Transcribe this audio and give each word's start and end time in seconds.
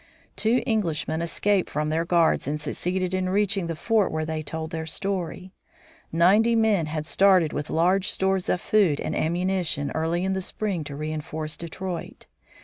Two 0.35 0.63
Englishmen 0.65 1.21
escaped 1.21 1.69
from 1.69 1.89
their 1.89 2.05
guards 2.05 2.47
and 2.47 2.59
succeeded 2.59 3.13
in 3.13 3.29
reaching 3.29 3.67
the 3.67 3.75
fort 3.75 4.11
where 4.11 4.25
they 4.25 4.41
told 4.41 4.71
their 4.71 4.87
story: 4.87 5.51
Ninety 6.11 6.55
men 6.55 6.87
had 6.87 7.05
started 7.05 7.53
with 7.53 7.69
large 7.69 8.09
stores 8.09 8.49
of 8.49 8.59
food 8.59 8.99
and 8.99 9.15
ammunition, 9.15 9.91
early 9.91 10.23
in 10.25 10.33
the 10.33 10.41
spring 10.41 10.83
to 10.85 10.95
reinforce 10.95 11.55
Detroit. 11.55 12.25